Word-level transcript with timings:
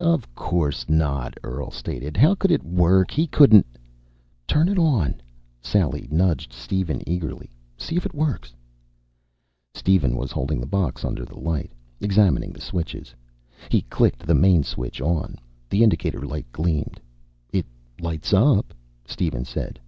"Of 0.00 0.34
course 0.34 0.88
not," 0.88 1.36
Earl 1.44 1.70
stated. 1.70 2.16
"How 2.16 2.34
could 2.34 2.50
it 2.50 2.64
work? 2.64 3.10
He 3.10 3.26
couldn't" 3.26 3.66
"Turn 4.48 4.66
it 4.66 4.78
on!" 4.78 5.20
Sally 5.60 6.08
nudged 6.10 6.54
Steven 6.54 7.06
eagerly. 7.06 7.50
"See 7.76 7.94
if 7.94 8.06
it 8.06 8.14
works." 8.14 8.54
Steven 9.74 10.16
was 10.16 10.32
holding 10.32 10.58
the 10.62 10.66
box 10.66 11.04
under 11.04 11.26
the 11.26 11.38
light, 11.38 11.70
examining 12.00 12.50
the 12.52 12.62
switches. 12.62 13.14
He 13.68 13.82
clicked 13.82 14.20
the 14.26 14.34
main 14.34 14.62
switch 14.62 15.02
on. 15.02 15.36
The 15.68 15.82
indicator 15.82 16.22
light 16.22 16.50
gleamed. 16.50 16.98
"It 17.52 17.66
lights 18.00 18.32
up," 18.32 18.72
Steven 19.04 19.44
said. 19.44 19.78